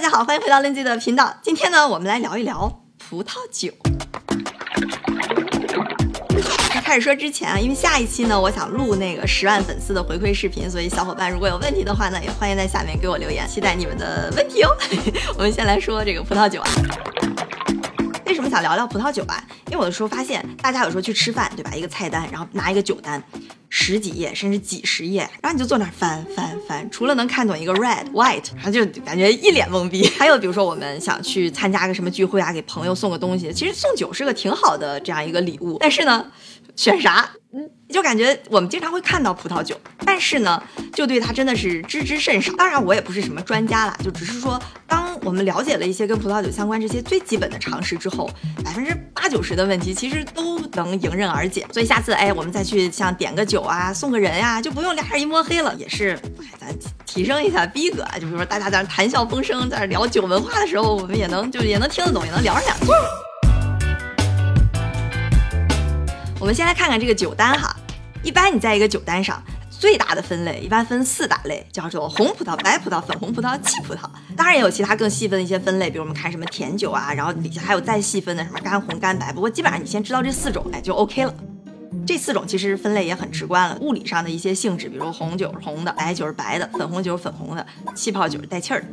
[0.00, 1.30] 大家好，欢迎回到 Lindsay 的频道。
[1.42, 3.70] 今天呢，我们来聊一聊葡萄酒。
[6.72, 14.70] 在开始说之前啊，因为下一期呢，我想录那个十万粉丝的回馈视频，所以小伙伴如果有问题的话呢，也欢迎在下面给我留言，期待你们的问题哦。
[15.36, 16.70] 我们先来说这个葡萄酒啊。
[18.24, 19.44] 为什么想聊聊葡萄酒啊？
[19.66, 21.72] 因为有的时候发现大家有时候去吃饭，对吧？
[21.74, 23.22] 一个菜单，然后拿一个酒单。
[23.72, 30.04] 十几页甚至几十页，然后你就坐那儿翻翻翻，除了能看懂一个 red white，然后就感觉一脸懵逼。
[30.18, 36.26] 还有比如说我们想去参加个什么聚会啊，给朋友送个东西，其实送酒是个挺好的这样一个礼物，但是呢，
[36.76, 37.28] 选啥？
[37.52, 40.62] 嗯，就感觉我们经常会看到葡萄酒，但是呢，
[40.92, 42.52] 就对它真的是知之甚少。
[42.52, 48.30] 当然，我也不是什么专家啦，就只是说，当我们了解了一些跟葡萄酒相关这些最基本的常识之后，
[48.64, 51.66] 百分之八九十的问题其实都能迎刃而解。
[51.72, 56.72] 所以下次，哎，我们再去像点个酒啊，送个人呀，就不用俩人一摸黑了，也是，哎，咱
[57.04, 58.04] 提升一下逼格。
[58.14, 62.86] 就比如说大家在那谈笑风生，在那聊酒文化的时候，我们也能就也能听得懂，也能聊上两句。
[66.40, 67.76] 我们先来看看这个酒单哈，
[68.22, 74.08] 一般你在一个酒单上，最大的分类一般分四大类，叫做红葡萄、白葡萄、粉红葡萄、气葡萄。
[74.34, 79.30] 当然也有其他更细分的一些分类，比如我们看什么甜酒啊，然后底下还有再细分的什么干红、干白。
[79.30, 81.34] 不过基本上你先知道这四种，哎就 OK 了。
[82.06, 88.86] 这四种其实分类也很直观了，物理上的一些性质，比如红酒是红的，白酒是白的，粉红酒是粉红的，气泡酒是带气儿的。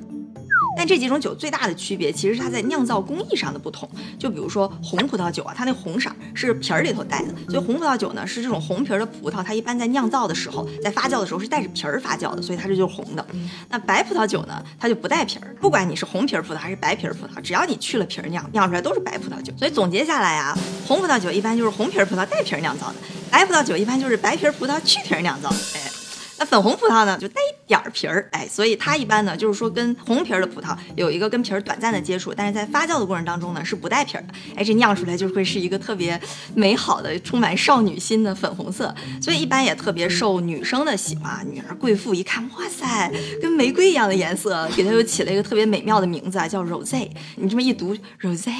[0.77, 3.89] 但这几种酒最大的区别，其实是它在酿造工艺上的不同。
[4.19, 13.25] 就比如说红葡萄酒啊，它那红色是皮儿里头带的，所以红葡萄酒呢是这种红皮儿的葡萄，它一般在酿造的时候，在发酵的时候是带着皮儿发酵的，所以它这就是红的。
[13.69, 19.51] 那白葡萄酒呢，它就不带皮儿，不管你是红皮儿葡萄还是白皮儿葡萄，只要你去了皮儿酿，酿出来都是白葡萄酒。
[19.57, 22.95] 所以总结下来啊，红葡萄酒一般就是红皮儿葡萄带皮儿酿造的，
[23.31, 25.55] 白葡萄酒一般就是白皮儿葡萄去皮儿酿造的。
[25.75, 25.86] 哎。
[26.39, 36.19] 那粉红葡萄呢，就带一点儿皮儿，哎，所以它一般呢，就是说跟红皮儿的葡萄有一个跟皮儿短暂的接触，但是在发酵的过程当中呢，是不带皮儿的，哎，这酿出来就会是一个特别
[36.53, 41.45] 美好的、充满少女心的粉红色，所以一般也特别受女生的喜欢。
[41.51, 43.11] 女儿贵妇一看，哇塞，
[43.41, 47.09] 跟玫瑰一样的颜色，给它又起了一个特别美妙的名字啊，叫 rose。
[47.35, 48.51] 你这么一读 rose。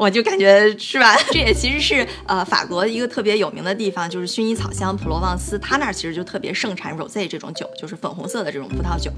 [0.00, 1.14] 我就感觉是吧？
[1.30, 9.12] 这也其实是呃法国一个特别有名的地方，就是薰衣草香普罗旺斯，它那儿其实就特别盛产 rose 这种酒，就是粉红色的这种葡萄酒。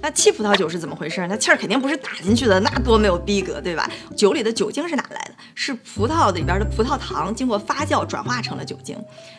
[0.00, 1.26] 那气葡萄酒是怎么回事？
[1.28, 3.86] 那气儿肯定不是打进去的，那多没有逼格，对吧？
[4.16, 5.34] 酒里的酒精是哪来的？
[5.54, 8.96] 是葡萄里边的葡萄糖经过发酵转化成了酒精。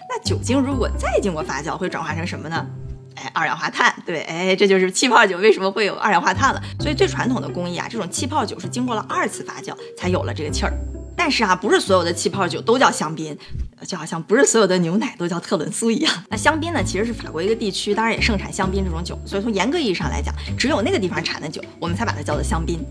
[0.07, 2.67] 那酒精如果再经过发酵，会转化成什么呢？
[3.15, 6.61] 哎，二氧化碳，对，哎，这就是气泡酒为什么会有二氧化碳了。
[6.79, 10.73] 所以最传统的工艺啊，这种气泡酒是经过了二次发酵才有了这个气儿。
[11.15, 13.37] 但是啊，不是所有的气泡酒都叫香槟，
[13.85, 16.11] 就好像不是所有的牛奶都叫特仑苏一样。
[16.29, 19.17] 那香槟呢，其实是法国一个地区，当然也盛产香槟这种酒。
[19.23, 22.83] 所以从严格意义上来讲，只有那个地方产的酒，我们才把它叫做香槟。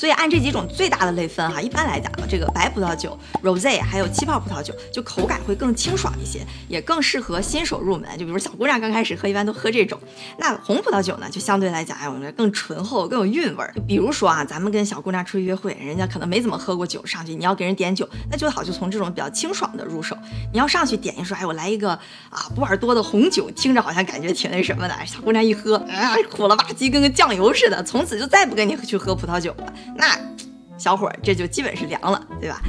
[0.00, 8.08] 所以按这几种最大的类分哈，一般来讲，这个白葡萄酒、rose 还有气泡葡萄酒，就口感会更清爽一些，也更适合新手入门。
[8.16, 10.00] 就比如小姑娘刚开始喝，一般都喝这种。
[10.38, 13.74] 那红葡萄酒呢，就相对来讲，哎，我们更醇厚，更有韵味儿。
[13.76, 20.16] 就比如说啊，咱们跟小姑娘出去约会，人家可能没怎么喝过酒，上去你要给人点酒，那最好就从这种比较清爽的入手。
[20.50, 21.90] 你要上去点一说，哎，我来一个
[22.30, 24.94] 啊波尔多的红酒，听着好像感觉挺那什么的。
[25.04, 29.70] 小姑娘一喝，啊，苦了吧唧，跟个酱油似的，从此就再不跟你去喝葡萄酒了。
[29.96, 30.18] 那
[30.78, 32.60] 小伙这就基本是凉了，对吧？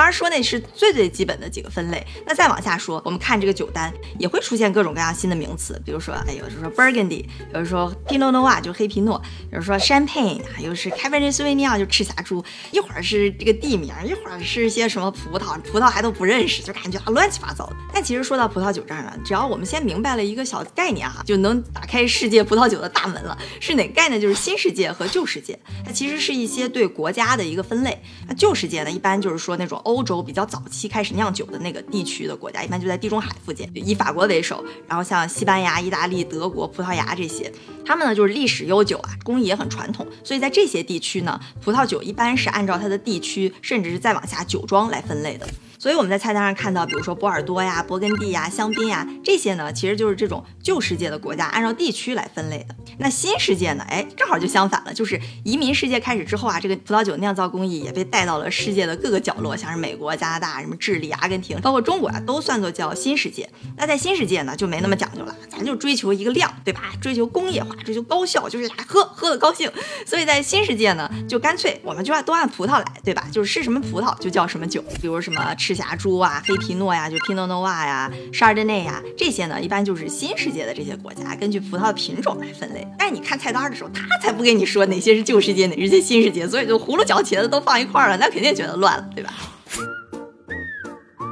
[0.00, 9.20] 当然说那是最最基本的几个分类，那再往下说，我们看这个酒单也会出现各种各样新的名词，比如说，哎，有的说 Burgundy，有的说 Pinot Noir 就黑皮诺，
[9.52, 17.76] 有的说 Champagne，啊又是 Cabernet Sauvignon 就赤霞珠，一会儿是这个地名，一会儿是一些什么葡萄，葡萄还都不认识，就感觉啊乱七八糟的。
[17.92, 23.36] 但其实说到葡萄酒这儿呢，只要我们先明白了一个小概念哈，就能打开世界葡萄酒的大门了。
[23.60, 24.18] 是哪个概念？
[24.18, 25.58] 就是新世界和旧世界。
[25.84, 28.02] 它其实是一些对国家的一个分类。
[28.26, 29.89] 那旧世界呢，一般就是说那种欧。
[29.90, 37.52] 欧洲比较早期开始酿酒的那个地区的国家，一般就在地中海附近，以法国为首，然后像西班牙、意大利、德国、葡萄牙这些，
[37.84, 45.46] 他们呢就是历史悠久啊，工艺也很传统，所以在这些地区呢，葡萄酒一般是按照它的地区，甚至是再往下酒庄来分类的。
[45.80, 52.74] 所以我们在菜单上看到，比如说波尔多呀、勃艮第呀、香槟呀这些呢，其实就是这种旧世界的国家按照地区来分类的。
[52.98, 63.48] 那新世界呢，哎，正好就相反了，就是移民世界开始之后啊，这个葡萄酒酿造工艺也被带到了世界的各个角落，像是美国、加拿大、什么智利、阿根廷，包括中国啊，都算作叫新世界。
[63.78, 66.92] 那在新世界呢，就没那么讲究了，咱就追求一个量，对吧？
[67.00, 69.72] 追求工业化，追求高效，就是喝喝的高兴。
[70.04, 73.26] 所以在新世界呢，就干脆我们就按都按葡萄来，对吧？
[73.32, 75.56] 就是是什么葡萄就叫什么酒，比如什么。
[75.70, 82.84] 赤霞珠啊，黑皮诺呀，就 Pinot Noir 呀，沙尔内呀，这些呢，一般就是新世界的这些国家，根据葡萄的品种来分类。
[82.98, 89.32] 但是你看菜单的时候，他才不跟你说哪些是旧世界，哪些是新世界，所以就葫芦搅茄子都放一块儿了，那肯定觉得乱了，对吧？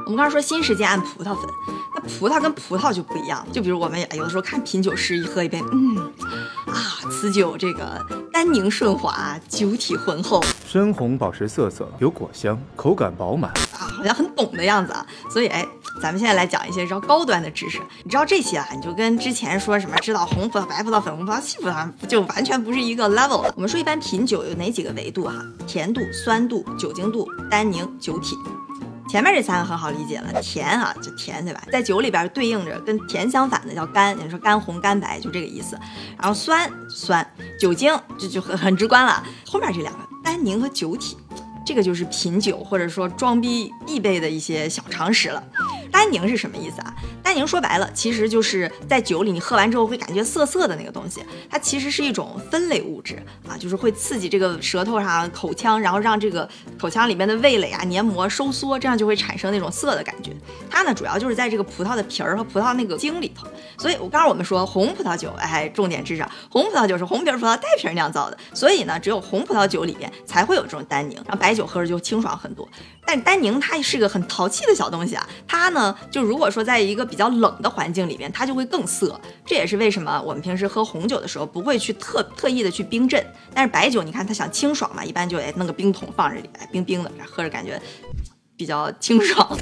[0.05, 1.43] 我们刚才说新世界按葡萄分，
[1.93, 3.45] 那葡萄跟葡萄就不一样。
[3.51, 5.97] 就比如我们有的时候看品酒师一喝一杯，嗯，
[6.65, 8.01] 啊，此酒这个
[8.31, 13.51] 单宁顺滑，酒体浑厚，深红宝石色泽，有果香，口感饱满，
[13.99, 15.05] 好像很懂的样子啊。
[15.29, 15.65] 所以哎，
[16.01, 17.79] 咱们现在来讲一些较高端的知识。
[18.03, 23.53] 你知道这些啊，你就跟之前说什么知道红葡萄、白葡萄、粉红葡萄、细葡萄，就完全不是一个 level 了。
[23.55, 25.35] 我们说一般品酒有哪几个维度哈？
[25.67, 28.35] 甜度、酸度、酒精度、单宁、酒体。
[29.07, 31.59] 前面这三个很好理解了，甜啊就甜，对吧？
[31.71, 35.75] 在酒里边对应着跟甜相反的叫干，你说干红、干白就这个意思。
[36.15, 37.27] 然后酸酸，
[37.59, 39.23] 酒精这就很很直观了。
[39.47, 41.17] 后面这两个单宁和酒体，
[41.69, 45.43] 这个就是品酒或者说装逼必备的一些小常识了。
[45.91, 46.95] 单宁是什么意思啊？
[47.21, 56.49] 单宁说白了，其实就是在酒里你喝完之后会感觉涩涩的那个东西，它其实是一种酚类物质啊，就是会刺激这个舌头上、口腔，然后让这个
[56.79, 60.35] 口腔里面的味蕾啊、黏膜收缩，这样就会产生那种涩的感觉。
[60.71, 63.45] 它呢，主要就是在这个葡萄的皮儿和葡萄那个茎里头。
[63.79, 72.67] 所以我刚刚我们说红葡萄酒，哎，重点知识，红葡萄酒是红皮葡萄带皮酿造的，所以呢，只有红葡萄酒里面才会有这种单宁，然后白酒喝着就清爽很多。
[73.05, 75.95] 但单宁它是个很淘气的小东西啊，它呢。
[76.11, 79.19] 就如果说在一个比较冷的环境里边，它就会更涩。
[79.45, 83.25] 这也是为什么我们平时喝红酒的时候不会去特特意的去冰镇。
[83.53, 87.81] 但是白酒，你看它想清爽嘛，一般就哎弄个冰桶放这里，哎冰冰的，喝着感觉
[88.55, 89.57] 比较清爽。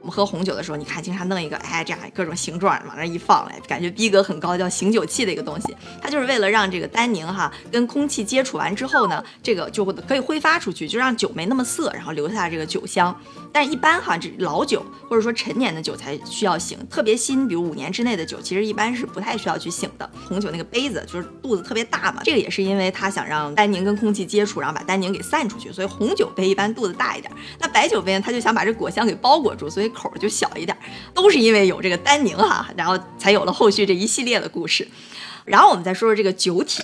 [0.00, 5.76] 我们喝红酒的时候，你看经常弄一个哎这样各种形状往那一放，哎感觉逼格很高，叫醒酒器的一个东西。
[6.00, 13.14] 它就是为了让这个单宁哈跟空气接触完之后呢，这个就会可以挥发出去，就让酒没那么涩，然后留下这个酒香。
[13.52, 20.08] 但一般哈，这老酒或者说陈年的酒才需要醒，特别新，比如五年之内的酒，其实一般是不太需要去醒的。
[20.28, 27.32] 红酒那个杯子就是肚子特别大嘛，这个也是因为它想让单宁跟空气接触，然后把单宁给散出去，所以红酒杯一般肚子大一点。
[27.58, 30.76] 那白酒杯呢，它就想把这果香给包裹住，所以口就小一点。
[31.12, 34.86] 都是因为有这个单宁哈，然后才有了后续这一系列的故事。
[35.44, 36.82] 然后我们再说说这个酒体。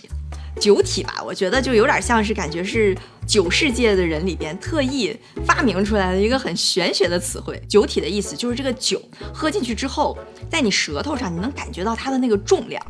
[0.60, 5.14] 酒体吧，我觉得就有点像是感觉是酒世界的人里边特意
[5.44, 7.60] 发明出来的一个很玄学的词汇。
[7.68, 9.00] 酒体的意思就是这个酒
[9.32, 10.16] 喝进去之后，
[10.50, 12.84] 在你舌头上你能感觉到它的那个重量。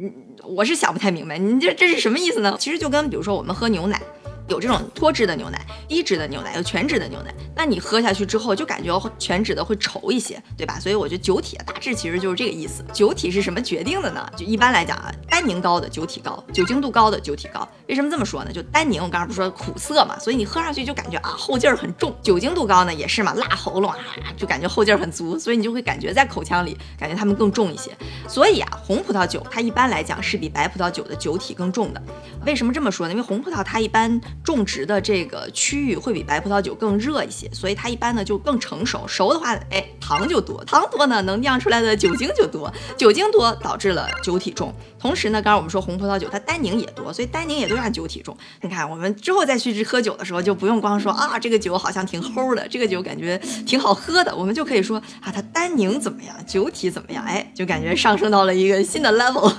[0.00, 0.12] 嗯，
[0.44, 2.56] 我是想不太明白，你这这是什么意思呢？
[2.60, 4.00] 其实就跟比如说我们喝牛奶。
[4.48, 10.78] 有这种脱脂的牛奶、低脂的牛奶、有全脂的牛奶，那你喝下去之后就感觉全脂的会稠一些，对吧？
[10.80, 12.82] 所以我觉得酒体大致其实就是这个意思。
[12.92, 14.26] 酒体是什么决定的呢？
[14.36, 17.68] 就一般来讲啊，单宁高的酒体高，酒精度高的酒体高。
[17.88, 18.52] 为什么这么说呢？
[18.52, 22.14] 就单宁，我刚才不是说苦涩嘛，所以你喝上去就感觉啊后劲儿很重。
[22.22, 23.98] 酒精度高呢也是嘛，辣喉咙啊，
[24.36, 27.90] 就感觉后劲儿很足，所以你就会感觉在口腔里感觉它们更重一些。
[28.26, 32.02] 所以啊，红葡萄酒它一般来讲是比白葡萄酒的酒体更重的。
[32.46, 33.12] 为什么这么说呢？
[33.12, 39.06] 因为红葡萄它一般种植的这个区域会比白葡萄酒更热一些，所以它一般呢就更成熟。
[39.06, 44.74] 熟的话，哎，糖就多，糖多呢，能酿出来的酒精就多，酒精多导致了酒体重。
[44.98, 48.34] 同时呢，刚刚我们说红葡萄酒它单宁也多，所以单宁也都让酒体重。
[48.62, 53.36] 你看，我们之后再去喝酒的时候，就不用光说啊，这个酒好像挺齁的，这个酒感觉
[53.66, 59.52] 挺好喝的，我们就可以说啊，它单宁怎么样，酒体怎么样，哎，就感觉上升到了一个新的 level。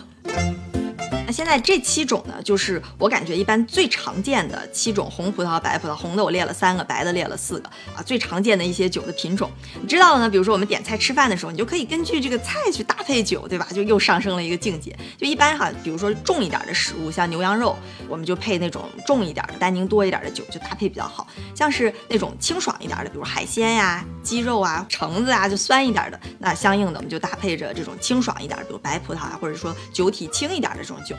[1.49, 5.95] 那这七种呢，就是我感觉一般最常见的七种红葡萄、白葡萄。
[5.95, 9.49] 红的我列了三个，白的列了四个啊，最常见的一些酒的品种。
[9.81, 10.29] 你知道呢？
[10.29, 13.67] 比如说我们点菜吃饭的时候，你就可以根据这个菜去搭配酒，对吧？
[13.73, 14.95] 就又上升了一个境界。
[15.17, 17.75] 就一般哈，比如说重一点的食物，像牛羊肉，
[18.07, 21.25] 我们就配那种重一点的、单宁多一点的酒，就搭配比较好。
[21.55, 31.15] 像是那种清爽一点的，比如海鲜呀、鸡肉啊、橙子啊，就酸一点的，那相应的我们就搭配着这种清爽一点，比如白葡萄啊，或者说酒体轻一点的这种酒。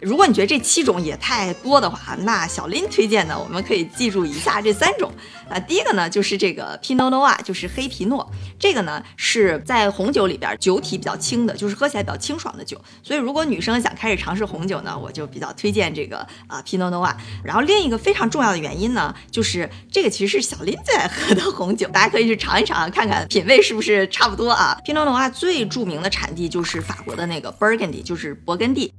[0.00, 5.10] 如果你觉得这七种也太多的话，那小林推荐的我们可以记住以下这三种。
[5.48, 8.30] 啊，第一个呢就是这个 Pinot Noir，就是黑皮诺。
[8.58, 12.80] 这个呢是在红酒里边酒体比较轻的，就是喝起来比较清爽的酒。
[13.02, 17.14] 所以如果女生想开始尝试红酒呢，我就比较推荐这个啊 Pinot Noir。
[17.42, 24.76] 然后另一个非常重要的原因呢，就是这个其实是小林最爱喝的红酒，大家可以去尝一尝，看看品味是不是差不多啊。
[24.86, 28.92] Pinot Noir 最著名的产地就是法国的那个 Burgundy，就是勃艮第。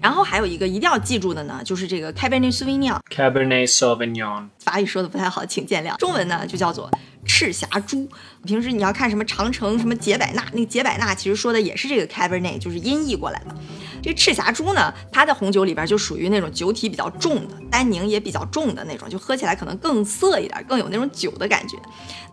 [0.00, 2.98] 然后还有一个一定要记住的呢，就是这个 Cabernet Sauvignon。
[3.10, 5.96] Cabernet Sauvignon，法语说的不太好，请见谅。
[5.98, 6.90] 中文呢就叫做
[7.28, 8.08] 赤霞珠。
[8.44, 13.54] 平时你要看什么长城、什么杰百纳，那个杰百纳其实说的也是这个 Cabernet，就是音译过来的。
[14.00, 21.76] 这赤霞珠呢，它在红酒里边就属于那种酒体比较重的，单宁也比较重的那种，就喝起来可能更涩一点，更有那种酒的感觉。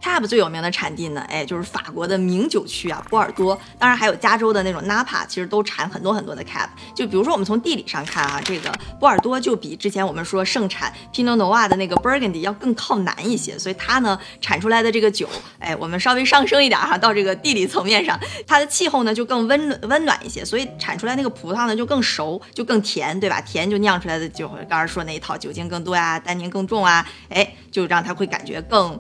[0.01, 6.69] Cab 最有名的产地呢，哎，就是法国的名酒区啊，波尔多，当然还有加州的那种 Napa，其实都产很多很多的 Cab。
[6.93, 15.27] 就比如说我们从地理上看啊，这个波尔多就比之前我们说盛产 Pinot Noir 的那个 Burgundy 要更靠南一些，所以它呢产出来的的这个酒，
[15.59, 23.41] 哎，我们稍微上升一点哈，到这个地理层面上，它的气候呢就更温暖温暖一些，所以产出来那个葡萄呢就更熟，就更甜，对吧？
[23.41, 28.99] 甜就酿出来的酒刚才说那一套，酒精更多呀，单宁更重啊，哎，就让它会感觉更。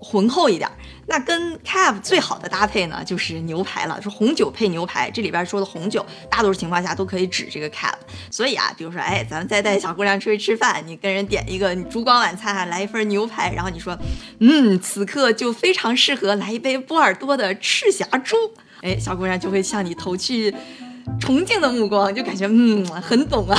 [0.00, 0.70] 浑厚一点，
[1.06, 4.00] 那跟 Cab 最好的搭配呢，就是牛排了。
[4.00, 7.94] 说红酒配牛排，这里边说的红酒，大多数情况下都可以指这个 Cab。
[8.30, 13.98] 所以啊，比如说，哎，咱们再带小姑娘出去吃饭，你跟人点一个烛光晚餐，来一份牛排，然后你说，
[14.38, 18.36] 嗯，此刻就非常适合来一杯波尔多的赤霞珠，
[18.82, 20.54] 哎，小姑娘就会向你投去。
[21.18, 23.58] 崇敬的目光，就感觉嗯很懂啊。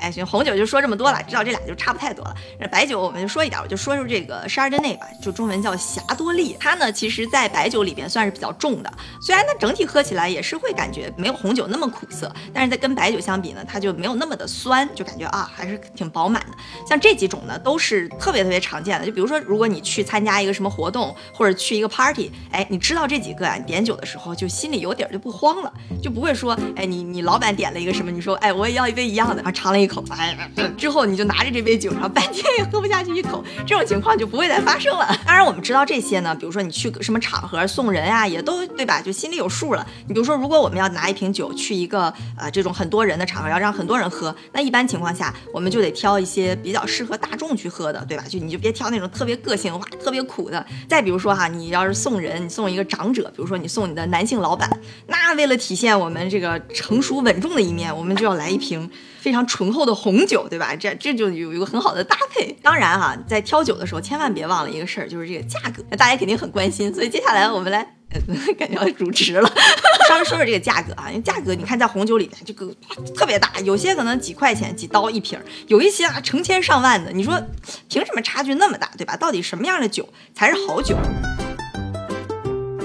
[0.00, 2.34] 哎，行，红酒就说这么多了，知道这俩就差不太多了。
[2.58, 6.56] 那白酒我们就说一点，我就说说这个沙尔德内吧，就中文叫霞多丽。
[6.60, 8.92] 它呢，其实在白酒里边算是比较重的，
[9.22, 16.56] 虽然它整体喝起来也是会感觉没有红酒那么苦涩，但是在跟白酒相比呢，它就没有那么的酸，就感觉啊还是挺饱满的。
[16.86, 19.06] 像这几种呢，都是特别特别常见的。
[19.06, 26.90] 就比如说，如果你去参加一个什么活动，或者去一个 party，哎，你知道这几个啊，你点酒的时候就心里有底儿，就不慌了，就不会说，哎。
[26.90, 28.10] 你你老板点了一个什么？
[28.10, 29.36] 你说哎，我也要一杯一样的。
[29.36, 30.36] 然后尝了一口，哎，
[30.76, 35.06] 之后你就拿着这杯酒，然后半天也喝不下去一口，这种情况就不会再发生了。
[35.26, 39.02] 当然，我们知道这些呢，比如说你去什么场合送人啊，也都对吧？
[39.02, 39.84] 就心里有数了。
[40.06, 48.24] 你比如说，如果我们要拿一瓶酒去一个呃这种很多人的场合，要让很多人喝，那一般情况下我们就得挑一些比较适合大众去喝的，对吧？
[48.28, 50.64] 就你就别挑那种特别个性化、特别苦的。
[50.88, 54.70] 再比如说哈，你要是送人，你送一个长者，比如说你送你的男性老板，
[55.08, 56.60] 那为了体现我们这个。
[56.72, 58.88] 成熟稳重的一面，我们就要来一瓶
[59.20, 60.74] 非常醇厚的红酒，对吧？
[60.76, 62.52] 这这就有一个很好的搭配。
[62.62, 65.82] 当然哈，在挑酒的时候，千万别忘了一个事儿，就是这个价格。
[65.90, 67.94] 那大家肯定很关心，所以接下来我们来，
[68.58, 69.50] 感觉要主持了，
[70.08, 71.06] 稍微说说这个价格啊。
[71.08, 72.72] 因为价格，你看在红酒里面这个
[73.14, 77.10] 特别大，有些可能几块钱、几刀一瓶，有一些啊成千上万的。
[77.12, 77.40] 你说
[77.88, 79.16] 凭什么差距那么大，对吧？
[79.16, 80.96] 到底什么样的酒才是好酒？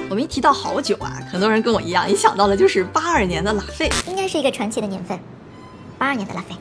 [0.08, 5.20] 我们一提到好酒啊，很多人跟我一样，一想到的就是八二年的拉菲，应该是一个传奇的年份。
[5.98, 6.56] 八二年的拉菲，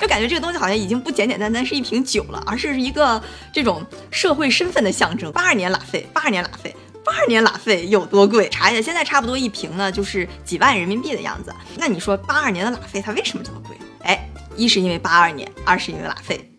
[0.00, 5.30] 就感觉这个东西好像已经不简简单单是一瓶酒了，而是一个这种社会身份的象征。
[5.30, 8.48] 八二年拉菲，八二年拉菲，八二年拉菲有多贵？
[8.48, 11.54] 查一下，现在差不多一瓶呢，就是几万人民币的样子。
[11.76, 13.76] 那你说八二年的拉菲它为什么这么贵？
[14.02, 14.26] 哎，
[14.56, 16.49] 一是因为八二年，二是因为拉菲。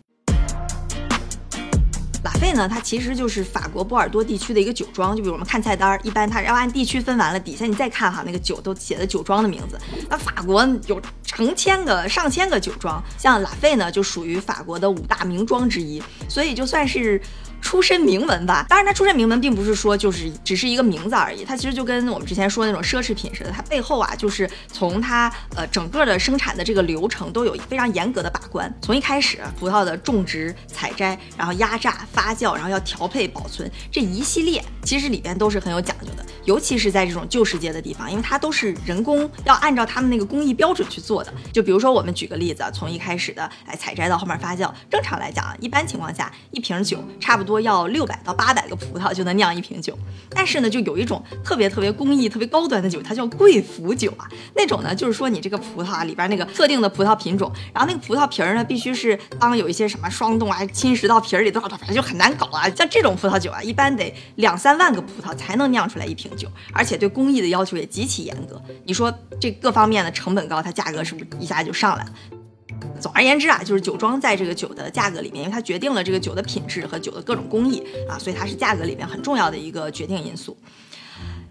[2.24, 5.16] 拉菲呢，它其实就是法国波尔多地区的一个酒庄。
[5.16, 9.78] 就比如我们看菜单，一般它要按地区分完了，底下你再看哈，那个酒都写的酒庄的名字。
[10.08, 17.20] 那法国有成千个、上千个酒庄，像拉菲呢，就属于法国的五大名庄之一，所以就算是。
[17.62, 41.32] 出身名门吧，当然它出身名门并不是说就是只是一个名字而已，它其实就跟我们之前说的那种奢侈品似的，它背后啊就是从它呃整个的生产的这个流程都有非常严格的把关，从一开始葡萄的种植、采摘，然后压榨、发酵，然后要调配、保存这一系列，其实里边都是很有讲究的，尤其是在这种旧世界的地方，因为它都是人工要按照他们那个工艺标准去做的。
[41.52, 47.51] 就比如说我们举个例子，从一开始的哎采摘到后面发酵，正常来讲啊，一般情况下一瓶酒差不多。
[47.52, 49.96] 多要六百到八百个葡萄就能酿一瓶酒，
[50.30, 54.26] 但是呢，就有一种特别特别工艺、特别高端的酒，它叫贵腐酒啊。
[54.56, 62.68] 那种呢，就是说你这个葡萄啊里边那个特定的葡萄品种，然后那个葡萄皮儿呢，必须是当有一些什么霜冻啊侵蚀到皮儿里，多少反正就很难搞啊。
[62.70, 68.60] 像这种葡萄酒啊，一般得两三万个葡萄才能酿出来一瓶酒，而且对工艺的要求也极其严格。
[68.84, 72.10] 你说这各方面的成本高，它价格是不是一下就上来了？
[73.02, 80.56] 总而言之啊，就是酒庄在这个酒的价格里面，因为它决定了这个酒的品质和酒的各种工艺啊，所以它是价格里面很重要的一个决定因素。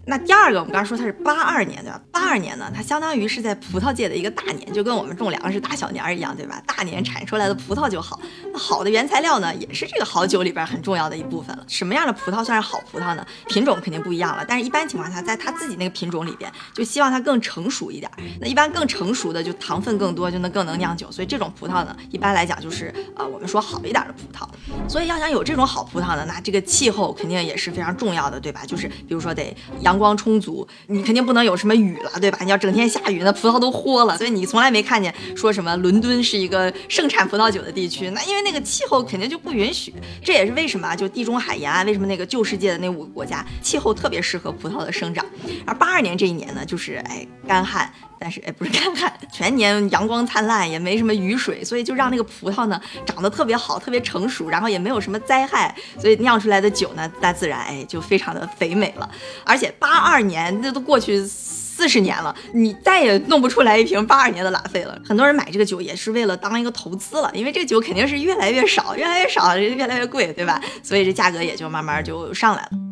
[0.04, 2.00] 那第二个，我们刚刚说它是八二年，对吧？
[2.10, 6.60] 八二年呢，它相当于是在葡萄界的一个大年，就跟我们种粮食大小年儿一样，对吧？
[6.66, 8.20] 大年产出来的葡萄就好。
[8.52, 11.64] 那好的原材料呢，也是这个好酒里边很重要的一部分了。
[11.68, 13.24] 什么样的葡萄算是好葡萄呢？
[13.46, 18.10] 品种肯定不一样了，但是一般情况下，在它自己那个品种里边，就希望它更成熟一点。
[18.40, 21.12] 那一般更成熟的，就糖分更多，就能更能酿酒。
[21.12, 24.48] 所以这种葡萄呢，一般来讲就是呃，我们说好一点的葡萄。
[24.88, 28.64] 所以要想有这种好葡萄呢，那这个气候肯定也是非常重要的，对吧？
[28.66, 29.91] 就是比如说得阳。
[29.92, 32.38] 阳光充足，你肯定不能有什么雨了，对吧？
[32.40, 34.16] 你要整天下雨，那葡萄都豁了。
[34.16, 39.92] 所以你从来没看见说什么伦敦是一个盛产葡萄酒的地区，那因为那个气候肯定就不允许。
[40.24, 45.22] 这也是为什么就地中海沿岸为什么那个旧世界的那五个国家气候特别适合葡萄的生长。
[45.66, 47.92] 而八二年这一年呢，就是哎干旱。
[48.22, 59.10] 但是哎，不是干旱，全年阳光灿烂，也没什么雨水，所以就让那个葡萄呢长得特别好，特别成熟，然后也没有什么灾害，所以酿出来的酒呢，大自然哎就非常的肥美了。
[59.44, 64.96] 而且八二年那都过去四十年了，你再也弄不出来一瓶八二年的拉菲了。
[65.04, 70.62] 很多人买这个酒也是为了当一个投资了，因为这个酒肯定是越来越少，越来越少，越来越贵，对吧？
[70.84, 72.91] 所以这价格也就慢慢就上来了。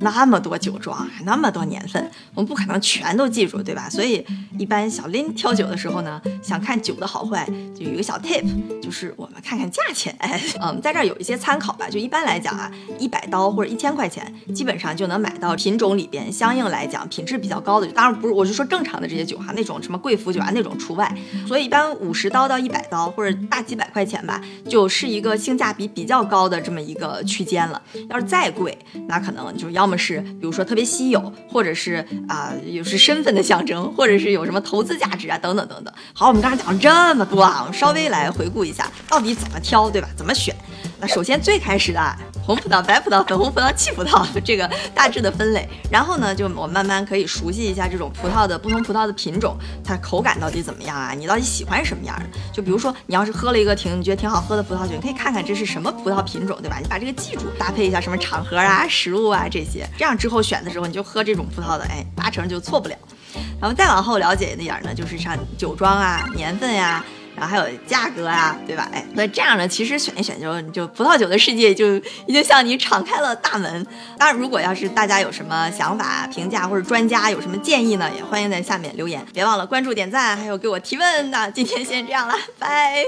[0.00, 3.88] 那么多酒庄，那么多年份，我们不可能全都记住，对吧？
[3.90, 4.24] 所以
[4.56, 8.44] 一般小林挑酒的时候呢，想看酒的好坏，就有一个小 tip，
[8.80, 10.14] 就是我们看看价钱。
[10.20, 11.88] 哎， 嗯，在这儿有一些参考吧。
[11.90, 17.86] 就一般来讲啊，一百刀或者一千块钱，基本上就能买到品种里边相应来讲品质比较高的。
[17.88, 21.12] 当然不是，我就说正常的这些酒哈，那种什么贵腐酒啊那种除外。
[21.46, 27.82] 所以一般五十刀到一百刀或者大几百块钱吧，就是一个性价比比较高的这么一个区间了。
[28.08, 28.78] 要是再贵，
[29.08, 29.87] 那可能就要。
[29.88, 35.94] 么是，比如说特别稀有，或者是啊，有是身份的象征，或者是有什么投资价值啊，等等等等。
[36.12, 40.08] 好，我们刚才讲了这么多啊，我们稍微来回顾一下，到底怎么挑，对吧？
[40.16, 40.54] 怎么选？
[41.00, 42.16] 那首先最开始的
[42.48, 51.12] 红葡萄、白葡萄、粉红葡萄、气葡萄 这个大致的分类，然后呢，就我慢慢可以熟悉一下这种葡萄的不同葡萄的品种，它口感到底怎么样啊？
[51.12, 52.24] 你到底喜欢什么样的？
[52.50, 56.78] 就比如说你要是喝了一个挺你觉得挺好喝的葡萄酒，你可以看看这是什么葡萄品种，对吧？
[56.80, 62.96] 你把这个记住，搭配一下什么场合啊、食物啊这些，这样之后选的时候你就喝这种葡萄的，哎，八成就错不了。
[63.60, 67.04] 然后再往后了解一点呢，就是像酒庄啊、年份呀。
[67.38, 68.88] 然后还有价格啊，对吧？
[68.92, 71.94] 哎，那这样呢，其实选一选就就葡萄酒的世界就
[72.26, 73.86] 已经向你敞开了大门。
[74.18, 79.24] 当然，如果要是大家有什么想法、评价或者专家有什么建议呢，也欢迎在下面留言。
[79.32, 81.30] 别忘了关注、点赞，还有给我提问。
[81.30, 83.04] 那今天先这样了，拜。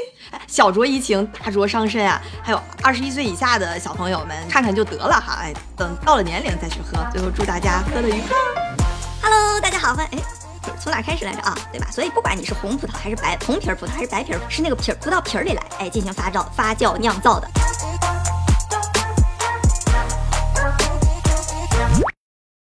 [0.46, 2.20] 小酌怡情，大酌伤身啊！
[2.42, 5.38] 还有二十一岁以下的小朋友们看看就得了哈。
[5.40, 7.04] 哎，等到了年龄再去喝。
[7.10, 8.37] 最后祝大家喝的愉快。
[9.22, 10.39] Hello，大家好，欢迎哎。
[10.80, 11.54] 从哪开始来着啊？
[11.70, 11.88] 对吧？
[11.90, 17.49] 所以不管你是红葡萄还是白红皮儿葡萄还是白皮儿，是那个皮儿葡萄皮儿里来，哎，进行发酵发酵酿造的。